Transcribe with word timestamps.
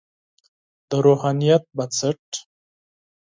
د 0.89 0.91
روحانیت 1.05 1.63
بنسټ. 1.77 2.23